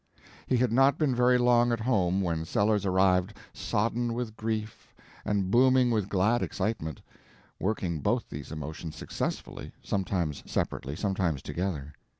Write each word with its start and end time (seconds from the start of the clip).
He 0.47 0.57
had 0.57 0.71
not 0.71 0.97
been 0.97 1.13
very 1.13 1.37
long 1.37 1.71
at 1.71 1.81
home 1.81 2.21
when 2.21 2.43
Sellers 2.43 2.87
arrived 2.87 3.37
sodden 3.53 4.15
with 4.15 4.35
grief 4.35 4.95
and 5.23 5.51
booming 5.51 5.91
with 5.91 6.09
glad 6.09 6.41
excitement—working 6.41 7.99
both 7.99 8.27
these 8.27 8.51
emotions 8.51 8.95
successfully, 8.95 9.73
sometimes 9.83 10.41
separately, 10.49 10.95
sometimes 10.95 11.43
together. 11.43 11.93